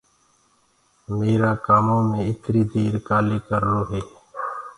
[1.17, 4.01] ميرآ ڪآمو مي اِتري دير ڪآلي ڪررو هي۔